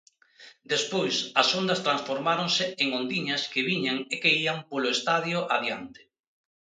[0.71, 6.01] Despois, as ondas transformáronse en ondiñas que viñan e que ían polo estadio adiante.